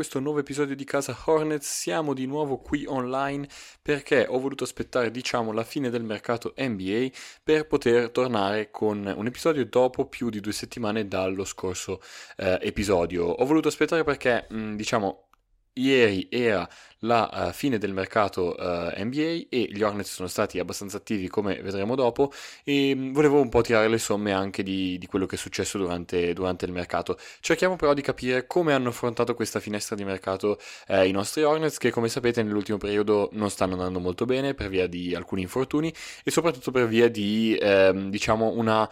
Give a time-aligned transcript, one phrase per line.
[0.00, 1.68] questo nuovo episodio di Casa Hornets.
[1.68, 3.46] Siamo di nuovo qui online
[3.82, 7.08] perché ho voluto aspettare, diciamo, la fine del mercato NBA
[7.44, 12.00] per poter tornare con un episodio dopo più di due settimane dallo scorso
[12.38, 13.26] eh, episodio.
[13.26, 15.28] Ho voluto aspettare perché, mh, diciamo,
[15.74, 16.68] Ieri era
[17.00, 21.28] la uh, fine del mercato uh, eh, NBA e gli Hornets sono stati abbastanza attivi
[21.28, 22.32] come vedremo dopo
[22.64, 25.78] e mm, volevo un po' tirare le somme anche di, di quello che è successo
[25.78, 27.18] durante, durante, il mercato.
[27.40, 31.78] Cerchiamo però di capire come hanno affrontato questa finestra di mercato uh, i nostri Hornets
[31.78, 35.92] che come sapete nell'ultimo periodo non stanno andando molto bene per via di alcuni infortuni
[36.24, 38.88] e soprattutto per via di ehm, diciamo una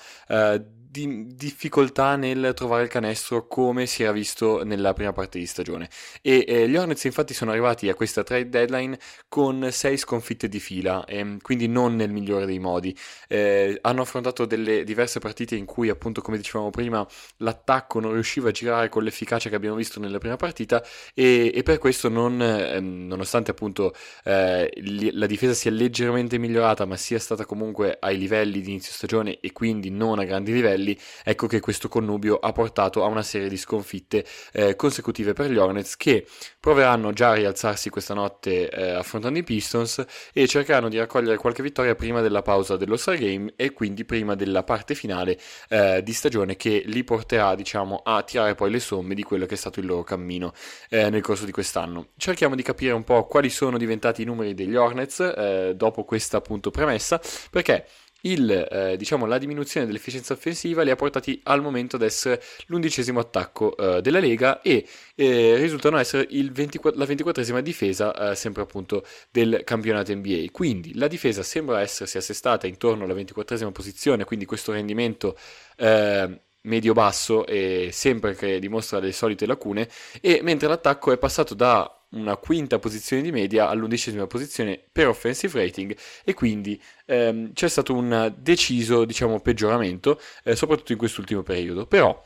[0.91, 5.89] di difficoltà nel trovare il canestro come si era visto nella prima parte di stagione.
[6.23, 10.61] E eh, gli Hornets infatti sono arrivati a questa trade deadline con sei sconfitte di
[10.61, 12.97] fila, eh, quindi non nel migliore dei modi.
[13.29, 17.07] Eh, hanno affrontato delle diverse partite in cui appunto come dicevamo prima
[17.39, 20.83] l'attacco non riusciva a girare con l'efficacia che abbiamo visto nella prima partita
[21.15, 24.71] e, e per questo non, ehm, nonostante appunto eh,
[25.13, 29.53] la difesa sia leggermente migliorata ma sia stata comunque ai livelli di inizio stagione e
[29.53, 33.49] quindi non a grandi livelli livelli, ecco che questo connubio ha portato a una serie
[33.49, 36.27] di sconfitte eh, consecutive per gli Hornets che
[36.61, 41.63] proveranno già a rialzarsi questa notte eh, affrontando i Pistons e cercheranno di raccogliere qualche
[41.63, 46.13] vittoria prima della pausa dello Star Game e quindi prima della parte finale eh, di
[46.13, 49.81] stagione che li porterà diciamo a tirare poi le somme di quello che è stato
[49.81, 50.53] il loro cammino
[50.89, 52.09] eh, nel corso di quest'anno.
[52.17, 56.37] Cerchiamo di capire un po' quali sono diventati i numeri degli Hornets eh, dopo questa
[56.39, 57.21] appunto premessa
[57.51, 57.87] perché
[58.23, 63.21] il, eh, diciamo, la diminuzione dell'efficienza offensiva li ha portati al momento ad essere l'undicesimo
[63.21, 69.05] attacco eh, della Lega e eh, risultano essere 24, la ventiquattresima difesa eh, sempre appunto
[69.31, 70.47] del campionato NBA.
[70.51, 75.37] Quindi la difesa sembra essersi assestata intorno alla ventiquattresima posizione, quindi questo rendimento
[75.77, 79.89] eh, medio-basso e sempre che dimostra le solite lacune,
[80.21, 85.61] e mentre l'attacco è passato da una quinta posizione di media all'undicesima posizione per offensive
[85.61, 91.87] rating e quindi ehm, c'è stato un deciso diciamo peggioramento eh, soprattutto in quest'ultimo periodo.
[91.87, 92.21] Però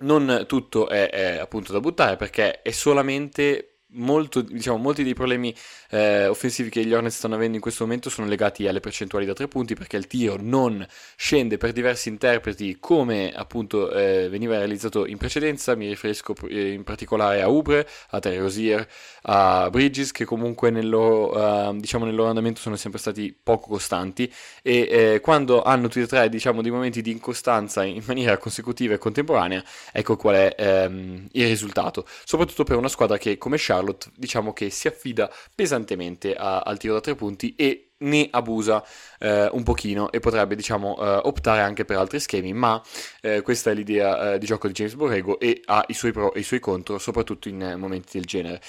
[0.00, 5.54] non tutto è, è appunto da buttare perché è solamente molto, diciamo, molti dei problemi
[5.90, 9.32] eh, offensivi che gli Hornets stanno avendo in questo momento sono legati alle percentuali da
[9.32, 10.86] tre punti perché il tiro non
[11.16, 16.84] scende per diversi interpreti come appunto eh, veniva realizzato in precedenza, mi riferisco eh, in
[16.84, 18.86] particolare a Ubre, a Terry Rozier,
[19.22, 23.68] a Bridges che comunque nel loro, uh, diciamo, nel loro andamento sono sempre stati poco
[23.68, 24.32] costanti.
[24.62, 28.94] E eh, quando hanno tutti e tre diciamo, dei momenti di incostanza in maniera consecutiva
[28.94, 33.81] e contemporanea ecco qual è ehm, il risultato, soprattutto per una squadra che come Charlotte
[33.82, 38.84] Charlotte diciamo che si affida pesantemente a, al tiro da tre punti e ne abusa
[39.18, 42.80] eh, un pochino e potrebbe diciamo eh, optare anche per altri schemi ma
[43.20, 46.32] eh, questa è l'idea eh, di gioco di James Borrego e ha i suoi pro
[46.32, 48.60] e i suoi contro soprattutto in momenti del genere.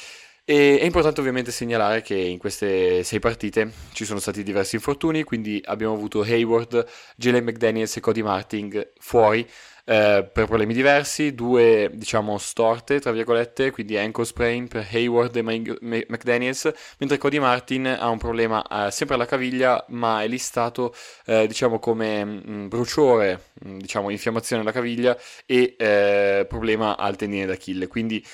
[0.45, 5.23] E è importante ovviamente segnalare che in queste sei partite ci sono stati diversi infortuni,
[5.23, 6.85] quindi abbiamo avuto Hayward,
[7.15, 9.47] Jalen McDaniels e Cody Martin fuori
[9.85, 15.41] eh, per problemi diversi, due diciamo storte tra virgolette, quindi ankle sprain per Hayward e
[15.41, 20.93] McDaniels, mentre Cody Martin ha un problema eh, sempre alla caviglia ma è listato
[21.25, 26.97] eh, diciamo come mh, mm, bruciore, mh, mm, diciamo infiammazione alla caviglia e eh, problema
[26.97, 28.25] al tendine d'Achille, quindi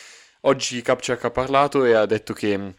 [0.41, 2.69] oggi Kapchak ha parlato e ha detto che mm,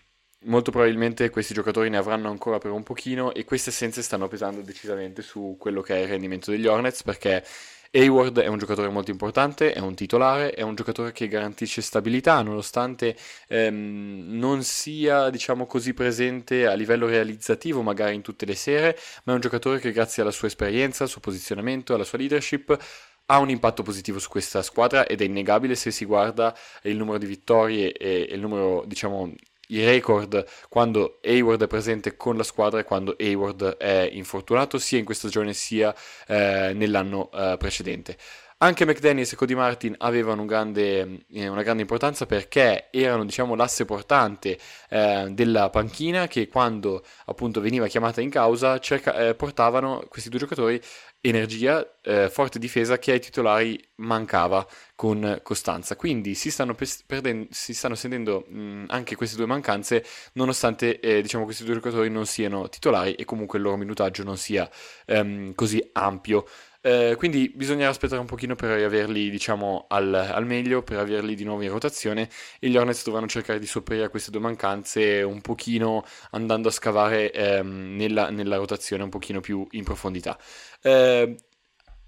[0.45, 4.61] molto probabilmente questi giocatori ne avranno ancora per un pochino e queste assenze stanno pesando
[4.63, 7.45] decisamente su quello che è il rendimento degli Hornets perché
[7.93, 12.41] Hayward è un giocatore molto importante, è un titolare, è un giocatore che garantisce stabilità
[12.41, 13.17] nonostante
[13.49, 19.33] ehm, non sia diciamo così presente a livello realizzativo magari in tutte le sere, ma
[19.33, 22.79] è un giocatore che grazie alla sua esperienza, al suo posizionamento, alla sua leadership
[23.27, 27.19] ha un impatto positivo su questa squadra ed è innegabile se si guarda il numero
[27.19, 29.33] di vittorie e, il numero, diciamo,
[29.71, 34.99] i record quando Hayward è presente con la squadra e quando Hayward è infortunato sia
[34.99, 35.95] in questa stagione sia
[36.27, 38.17] eh, nell'anno eh, precedente.
[38.63, 43.55] Anche McDaniels e Cody Martin avevano un grande, eh, una grande importanza perché erano diciamo,
[43.55, 44.59] l'asse portante
[44.91, 50.41] eh, della panchina che quando appunto veniva chiamata in causa cerca, eh, portavano questi due
[50.41, 50.79] giocatori
[51.23, 55.97] energia, eh, forte difesa che ai titolari mancava con costanza.
[55.97, 60.05] Quindi si stanno, perdendo, si stanno sentendo mh, anche queste due mancanze
[60.35, 64.37] nonostante eh, diciamo, questi due giocatori non siano titolari e comunque il loro minutaggio non
[64.37, 64.69] sia
[65.07, 66.47] ehm, così ampio.
[66.83, 71.45] Eh, quindi bisognerà aspettare un pochino per averli diciamo al, al, meglio, per averli di
[71.45, 72.29] nuovo in rotazione.
[72.59, 76.71] E gli Hornets dovranno cercare di sopperire a queste due mancanze un pochino andando a
[76.73, 80.39] scavare ehm, nella, nella, rotazione un pochino più in profondità.
[80.81, 81.37] Eh,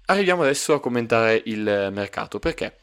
[0.05, 2.39] arriviamo adesso a commentare il mercato.
[2.39, 2.77] Perché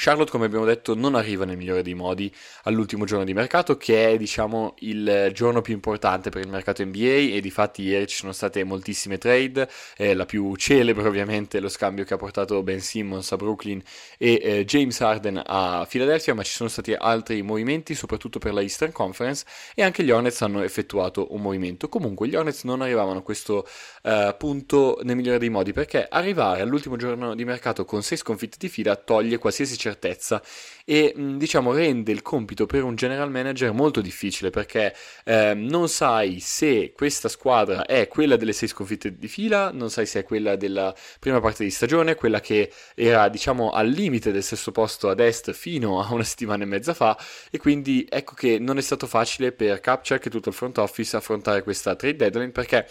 [0.00, 4.12] Charlotte, come abbiamo detto, non arriva nel migliore dei modi all'ultimo giorno di mercato, che
[4.12, 8.14] è, diciamo, il giorno più importante per il mercato NBA e di fatti ieri ci
[8.14, 12.80] sono state moltissime trade, eh, la più celebre ovviamente lo scambio che ha portato Ben
[12.80, 13.82] Simmons a Brooklyn
[14.18, 18.60] e eh, James Harden a Philadelphia, ma ci sono stati altri movimenti, soprattutto per la
[18.60, 19.44] Eastern Conference
[19.74, 21.88] e anche gli Hornets hanno effettuato un movimento.
[21.88, 23.66] Comunque gli Hornets non arrivavano a questo
[24.04, 28.58] eh, punto nel migliore dei modi perché arrivare all'ultimo giorno di mercato con 6 sconfitte
[28.60, 30.42] di fila toglie qualsiasi certezza.
[30.84, 34.94] E diciamo rende il compito per un general manager molto difficile perché
[35.24, 40.06] eh, non sai se questa squadra è quella delle sei sconfitte di fila, non sai
[40.06, 44.42] se è quella della prima parte di stagione, quella che era diciamo al limite del
[44.42, 47.18] sesto posto ad est fino a una settimana e mezza fa.
[47.50, 51.16] E quindi ecco che non è stato facile per Capture e tutto il front office
[51.16, 52.86] affrontare questa trade deadline perché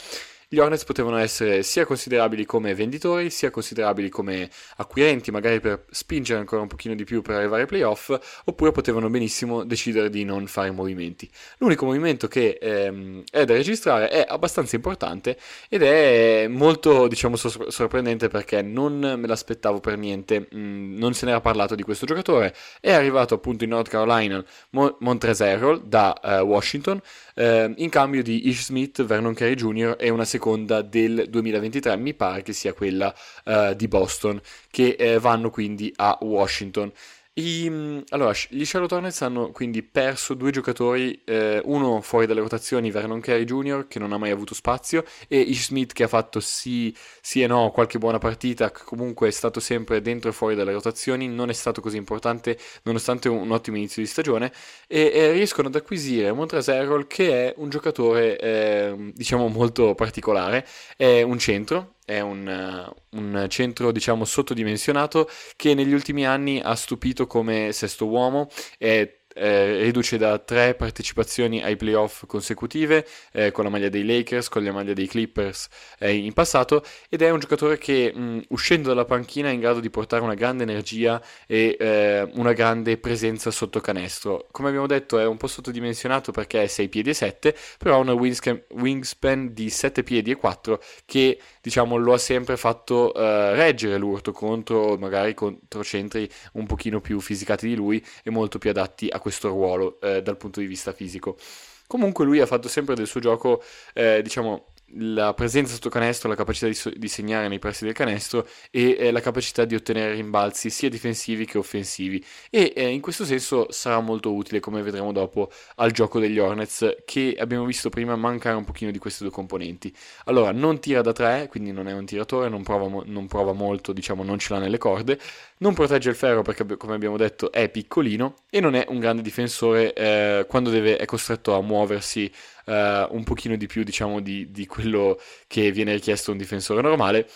[0.49, 6.39] gli Hornets potevano essere sia considerabili come venditori, sia considerabili come acquirenti, magari per spingere
[6.39, 10.47] ancora un pochino di più per arrivare ai playoff, oppure potevano benissimo decidere di non
[10.47, 11.29] fare movimenti.
[11.57, 17.69] L'unico movimento che ehm, è da registrare è abbastanza importante ed è molto, diciamo, sor-
[17.69, 22.05] sorprendente perché non me l'aspettavo per niente, mh, mm, non se n'era parlato di questo
[22.05, 27.01] giocatore, è arrivato appunto in North Carolina Mo- Montrezl da uh, Washington,
[27.37, 29.95] eh, in cambio di Ish Smith, Vernon Carey Jr.
[29.99, 33.13] e una seconda del 2023, mi pare che sia quella
[33.45, 34.41] eh, di Boston,
[34.71, 36.91] che eh, vanno quindi a Washington.
[37.39, 42.39] I, mm, allora, gli Charlotte Hornets hanno quindi perso due giocatori, eh, uno fuori dalle
[42.39, 46.07] rotazioni, Vernon Carey Jr., che non ha mai avuto spazio, e Ish Smith, che ha
[46.07, 50.55] fatto sì, sì, e no qualche buona partita, comunque è stato sempre dentro e fuori
[50.55, 54.51] dalle rotazioni, non è stato così importante nonostante un, un ottimo inizio di stagione,
[54.87, 60.65] e, e riescono ad acquisire Montrezl Harrell, che è un giocatore, eh, diciamo, molto particolare,
[60.95, 67.27] è un centro, è un, un, centro diciamo sottodimensionato che negli ultimi anni ha stupito
[67.27, 73.69] come sesto uomo, è eh, riduce da tre partecipazioni ai playoff consecutive eh, con la
[73.69, 75.67] maglia dei Lakers, con la maglia dei Clippers
[75.99, 79.79] eh, in passato ed è un giocatore che mh, uscendo dalla panchina è in grado
[79.79, 84.47] di portare una grande energia e eh, una grande presenza sotto canestro.
[84.51, 87.97] Come abbiamo detto è un po' sottodimensionato perché è 6 piedi e 7, però ha
[87.97, 93.97] una wingspan, di 7 piedi e 4 che diciamo lo ha sempre fatto eh, reggere
[93.97, 99.07] l'urto contro magari contro centri un pochino più fisicati di lui e molto più adatti
[99.09, 101.37] a questo ruolo eh, dal punto di vista fisico.
[101.85, 103.61] Comunque lui ha fatto sempre del suo gioco,
[103.93, 107.93] eh, diciamo, la presenza sotto canestro, la capacità di, so- di segnare nei pressi del
[107.93, 112.23] canestro e eh, la capacità di ottenere rimbalzi sia difensivi che offensivi.
[112.49, 116.97] E eh, in questo senso sarà molto utile come vedremo dopo al gioco degli Hornets
[117.05, 119.93] che abbiamo visto prima mancare un pochino di queste due componenti.
[120.25, 123.53] Allora non tira da tre quindi non è un tiratore non prova, mo- non prova
[123.53, 125.19] molto diciamo non ce l'ha nelle corde
[125.59, 129.21] non protegge il ferro perché come abbiamo detto è piccolino e non è un grande
[129.21, 132.31] difensore eh, quando deve, è costretto a muoversi
[132.67, 136.81] uh, un pochino di più diciamo di, di quello che viene richiesto a un difensore
[136.81, 137.27] normale.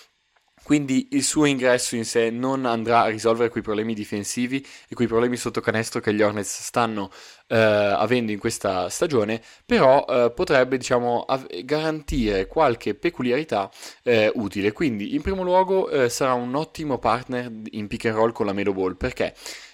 [0.63, 5.07] Quindi il suo ingresso in sé non andrà a risolvere quei problemi difensivi e quei
[5.07, 7.09] problemi sotto canestro che gli Hornets stanno
[7.51, 13.69] eh, avendo in questa stagione, però eh, potrebbe diciamo, av- garantire qualche peculiarità
[14.03, 14.71] eh, utile.
[14.71, 18.53] Quindi in primo luogo eh, sarà un ottimo partner in pick and roll con la
[18.53, 18.95] Melo Ball.
[18.95, 19.33] Perché?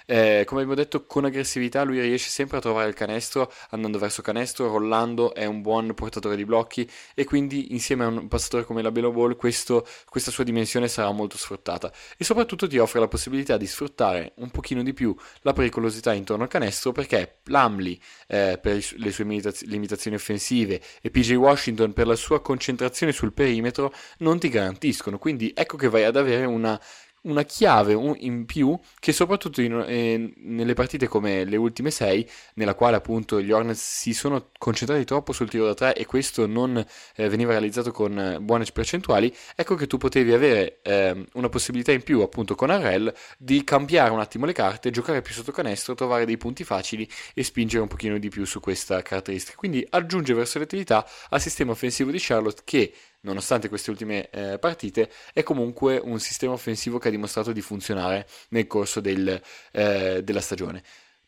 [0.09, 4.21] Eh, come abbiamo detto, con aggressività lui riesce sempre a trovare il canestro, andando verso
[4.21, 8.81] canestro, rollando, è un buon portatore di blocchi e quindi insieme a un passatore come
[8.81, 11.91] la Belo Ball questo, questa sua dimensione sarà molto sfruttata.
[12.15, 16.43] E soprattutto ti offre la possibilità di sfruttare un pochino di più la pericolosità intorno
[16.43, 17.97] al canestro perché Plumlee
[18.27, 23.93] eh, per le sue limitazioni offensive e PJ Washington per la sua concentrazione sul perimetro
[24.19, 26.79] non ti garantiscono, quindi ecco che vai ad avere una
[27.27, 32.73] una chiave in più che soprattutto in, eh, nelle partite come le ultime sei, nella
[32.73, 36.83] quale appunto gli Hornets si sono concentrati troppo sul tiro da tre e questo non
[37.15, 41.91] eh, veniva realizzato con eh, buone percentuali, ecco che tu potevi avere ehm, una possibilità
[41.91, 45.95] in più appunto con Arrel di cambiare un attimo le carte, giocare più sotto canestro,
[45.95, 49.57] trovare dei punti facili e spingere un pochino di più su questa caratteristica.
[49.57, 55.43] Quindi aggiunge versatilità al sistema offensivo di Charlotte che nonostante queste ultime eh, partite, è
[55.43, 60.83] comunque un sistema offensivo che ha dimostrato di funzionare nel corso del, eh, della stagione.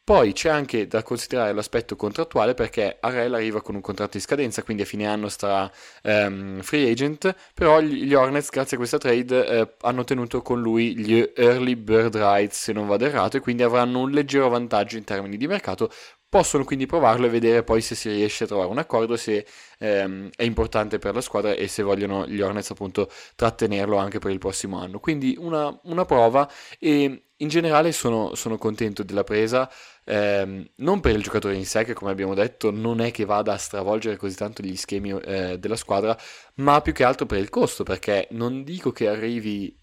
[0.10, 4.64] Poi c'è anche da considerare l'aspetto contrattuale perché Arel arriva con un contratto di scadenza,
[4.64, 9.46] quindi a fine anno sarà um, free agent, però gli Hornets grazie a questa trade
[9.46, 13.62] eh, hanno tenuto con lui gli early bird rights se non vado errato e quindi
[13.62, 15.92] avranno un leggero vantaggio in termini di mercato
[16.30, 19.48] Possono quindi provarlo e vedere poi se si riesce a trovare un accordo, se
[19.80, 24.30] ehm, è importante per la squadra e se vogliono gli Hornets appunto trattenerlo anche per
[24.30, 25.00] il prossimo anno.
[25.00, 29.72] Quindi una, una prova e in generale sono, sono contento della presa,
[30.06, 33.54] ehm, non per il giocatore in sé, che come abbiamo detto non è che vada
[33.54, 36.16] a stravolgere così tanto gli schemi eh, della squadra,
[36.56, 39.79] ma più che altro per il costo, perché non dico che arrivi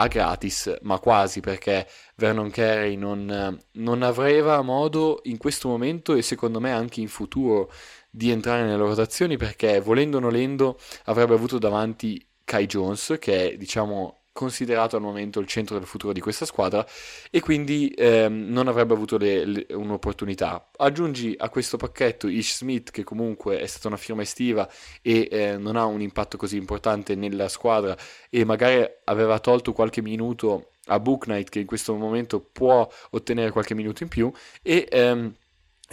[0.00, 6.22] a gratis, ma quasi perché Vernon Carey non, non aveva modo in questo momento e
[6.22, 7.70] secondo me anche in futuro
[8.08, 13.56] di entrare nelle rotazioni perché volendo o nolendo avrebbe avuto davanti Kai Jones che è
[13.56, 16.86] diciamo considerato al momento il centro del futuro di questa squadra
[17.30, 20.70] e quindi ehm, non avrebbe avuto le, le, un'opportunità.
[20.78, 24.66] Aggiungi a questo pacchetto Ish Smith che comunque è stata una firma estiva
[25.02, 27.94] e eh, non ha un impatto così importante nella squadra
[28.30, 33.50] e magari aveva tolto qualche minuto a Book Knight che in questo momento può ottenere
[33.50, 34.32] qualche minuto in più
[34.62, 35.34] e ehm,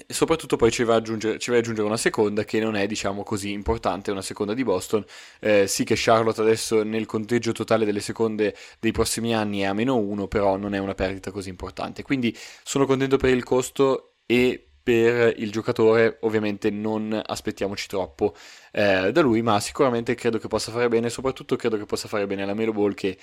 [0.06, 3.52] e soprattutto poi ci va, ci va aggiungere una seconda che non è diciamo così
[3.52, 5.04] importante, una seconda di Boston.
[5.40, 9.74] Eh, sì che Charlotte adesso nel conteggio totale delle seconde dei prossimi anni è a
[9.74, 12.04] meno uno, però non è una perdita così importante.
[12.04, 18.36] Quindi sono contento per il costo e per il giocatore ovviamente non aspettiamoci troppo
[18.72, 22.28] eh, da lui, ma sicuramente credo che possa fare bene, soprattutto credo che possa fare
[22.28, 23.18] bene la Melo Ball che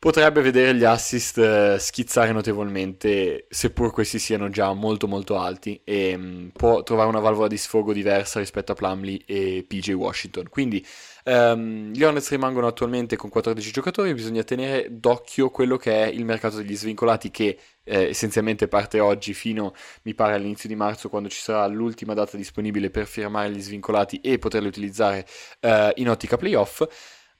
[0.00, 6.16] potrebbe vedere gli assist eh, schizzare notevolmente, seppur questi siano già molto molto alti, e
[6.16, 10.48] mm, può trovare una valvola di sfogo diversa rispetto a Plumlee e PJ Washington.
[10.48, 10.84] Quindi
[11.24, 16.24] um, gli Hornets rimangono attualmente con 14 giocatori, bisogna tenere d'occhio quello che è il
[16.24, 21.28] mercato degli svincolati che eh, essenzialmente parte oggi fino, mi pare, all'inizio di marzo, quando
[21.28, 25.26] ci sarà l'ultima data disponibile per firmare gli svincolati e poterli utilizzare
[25.60, 26.86] eh, in ottica playoff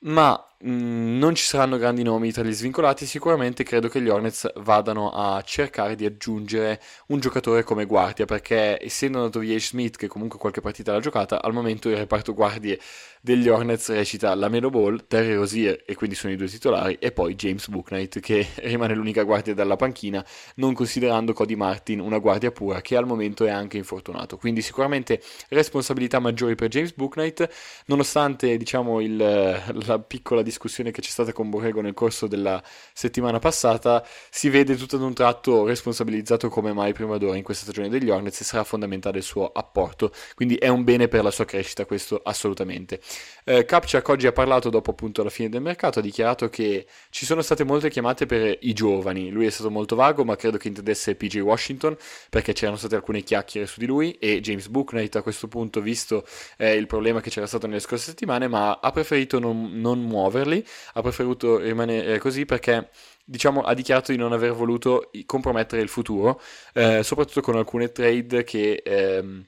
[0.00, 3.07] ma mm, non ci saranno grandi nomi tra gli svincolati.
[3.07, 8.79] Sicuramente credo che gli Hornets vadano a cercare di aggiungere un giocatore come guardia perché,
[8.83, 12.79] essendo andato via Smith, che comunque qualche partita l'ha giocata, al momento il reparto guardie
[13.21, 17.12] degli Hornets recita la Melo Ball, Terry Rosier, e quindi sono i due titolari, e
[17.12, 20.25] poi James Booknight, che rimane l'unica guardia dalla panchina,
[20.57, 24.37] non considerando Cody Martin una guardia pura, che al momento è anche infortunato.
[24.37, 27.49] Quindi sicuramente responsabilità maggiori per James Booknight,
[27.87, 33.38] nonostante diciamo il, la piccola discussione che c'è stata con Borrego nel corso della settimana
[33.38, 37.88] passata, si vede tutto ad un tratto responsabilizzato come mai prima d'ora in questa stagione
[37.88, 40.12] degli Hornets e sarà fondamentale il suo apporto.
[40.35, 43.00] Quindi è un bene per la sua crescita, questo assolutamente.
[43.45, 47.25] Eh, Kapchak oggi ha parlato dopo appunto la fine del mercato, ha dichiarato che ci
[47.25, 50.69] sono state molte chiamate per i giovani, lui è stato molto vago ma credo che
[50.69, 51.97] intendesse PJ Washington
[52.28, 56.26] perché c'erano state alcune chiacchiere su di lui e James Booknight a questo punto visto
[56.57, 60.02] eh, il problema che c'era stato nelle scorse settimane ma ha preferito non, non
[60.41, 62.89] muoverli, ha preferito rimanere così perché
[63.25, 66.41] diciamo, ha dichiarato di non aver voluto compromettere il futuro,
[66.75, 69.45] eh, soprattutto con alcune trade che ehm,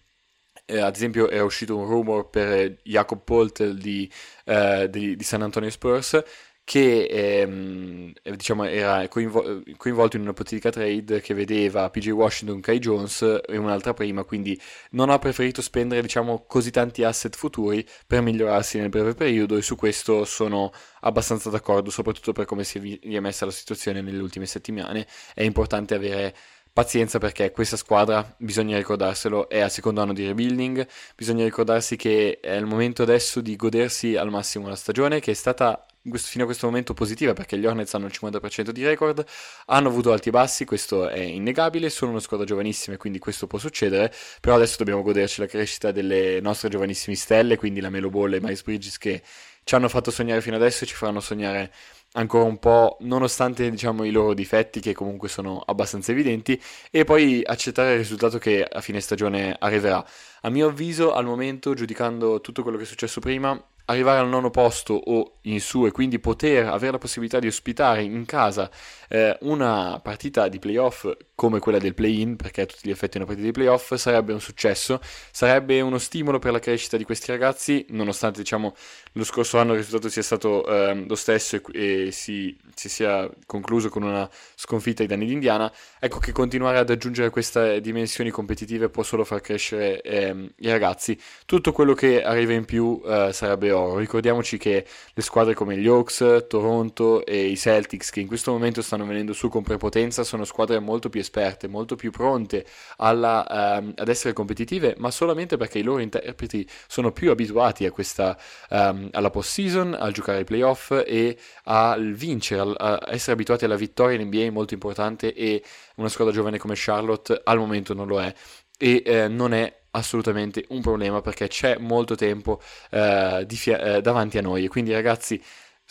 [0.66, 4.10] eh, ad esempio è uscito un rumor per Jacob Poltel di,
[4.44, 6.22] eh, di, di San Antonio Spurs
[6.64, 12.78] che ehm, diciamo, era coinvol- coinvolto in una ipotetica trade che vedeva PJ Washington, Kai
[12.78, 14.58] Jones e un'altra prima, quindi
[14.90, 19.62] non ha preferito spendere diciamo, così tanti asset futuri per migliorarsi nel breve periodo e
[19.62, 24.46] su questo sono abbastanza d'accordo, soprattutto per come si è messa la situazione nelle ultime
[24.46, 25.06] settimane.
[25.34, 26.34] È importante avere
[26.72, 32.38] pazienza perché questa squadra, bisogna ricordarselo, è al secondo anno di rebuilding, bisogna ricordarsi che
[32.40, 36.46] è il momento adesso di godersi al massimo la stagione che è stata fino a
[36.46, 39.24] questo momento positiva perché gli Hornets hanno il 50% di record,
[39.66, 43.46] hanno avuto alti e bassi, questo è innegabile, sono una squadra giovanissima e quindi questo
[43.46, 48.10] può succedere, però adesso dobbiamo goderci la crescita delle nostre giovanissime stelle, quindi la Melo
[48.10, 49.22] Ball e Miles Bridges che
[49.64, 51.72] ci hanno fatto sognare fino adesso e ci faranno sognare
[52.14, 57.42] ancora un po', nonostante diciamo i loro difetti che comunque sono abbastanza evidenti, e poi
[57.44, 60.04] accettare il risultato che a fine stagione arriverà.
[60.42, 64.50] A mio avviso, al momento, giudicando tutto quello che è successo prima, arrivare al nono
[64.50, 68.70] posto o in su e quindi poter avere la possibilità di ospitare in casa
[69.12, 73.16] eh, una partita di playoff come quella del play-in, perché a tutti gli effetti è
[73.16, 75.00] una partita di playoff, sarebbe un successo,
[75.30, 78.74] sarebbe uno stimolo per la crescita di questi ragazzi, nonostante diciamo
[79.12, 83.28] lo scorso anno il risultato sia stato eh, lo stesso e, e si, si, sia
[83.44, 88.30] concluso con una sconfitta ai danni di Indiana, ecco che continuare ad aggiungere queste dimensioni
[88.30, 91.20] competitive può solo far crescere eh, i ragazzi.
[91.44, 93.98] Tutto quello che arriva in più eh, sarebbe oro.
[93.98, 98.80] Ricordiamoci che le squadre come gli Hawks, Toronto e i Celtics, che in questo momento
[98.80, 102.64] stanno venendo su con prepotenza, sono squadre molto più esperte molto più pronte
[102.98, 107.90] alla, um, ad essere competitive, ma solamente perché i loro interpreti sono più abituati a
[107.90, 108.36] questa,
[108.70, 114.18] um, alla post-season, al giocare ai playoff e a vincere, a, essere abituati alla vittoria
[114.18, 115.62] in NBA molto importante e
[115.96, 118.32] una squadra giovane come Charlotte al momento non lo è.
[118.78, 124.38] E eh, non è assolutamente un problema perché c'è molto tempo eh, fia- eh, davanti
[124.38, 124.64] a noi.
[124.64, 125.42] E quindi ragazzi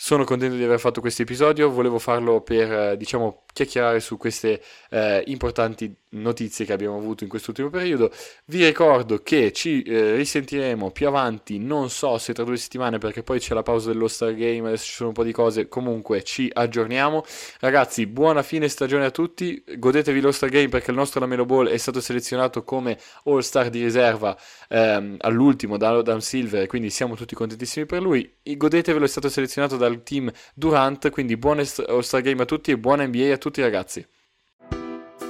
[0.04, 4.62] sono contento di aver fatto questo episodio, volevo farlo per, eh, diciamo, chiacchierare su queste
[4.90, 8.10] eh, importanti notizie che abbiamo avuto in quest'ultimo periodo.
[8.46, 13.22] Vi ricordo che ci eh, risentiremo più avanti, non so se tra due settimane perché
[13.22, 16.22] poi c'è la pausa dello Star Game, adesso ci sono un po' di cose, comunque
[16.22, 17.24] ci aggiorniamo.
[17.60, 21.68] Ragazzi, buona fine stagione a tutti, godetevi lo Star Game perché il nostro Lamelo Ball
[21.68, 24.36] è stato selezionato come All Star di riserva
[24.68, 28.30] ehm, all'ultimo da Adam Silver, quindi siamo tutti contentissimi per lui.
[28.42, 32.78] Godetevelo, è stato selezionato dal team Durant, quindi buon All Star Game a tutti e
[32.78, 34.06] buona NBA a tutti ragazzi.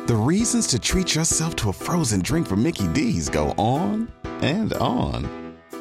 [0.06, 4.72] The reasons to treat yourself to a frozen drink from Mickey D's go on and
[4.74, 5.24] on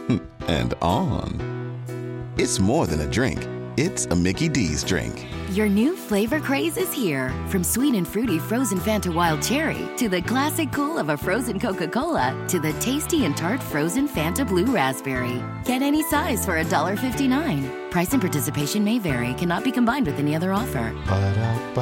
[0.08, 2.34] hmm, and on.
[2.38, 3.46] It's more than a drink.
[3.78, 5.26] It's a Mickey D's drink.
[5.52, 7.30] Your new flavor craze is here.
[7.48, 11.58] From sweet and fruity frozen Fanta Wild Cherry to the classic cool of a frozen
[11.58, 15.42] Coca Cola to the tasty and tart frozen Fanta Blue Raspberry.
[15.64, 17.90] Get any size for $1.59.
[17.92, 20.94] Price and participation may vary, cannot be combined with any other offer.
[21.08, 21.82] Ba-da-ba-ba-ba.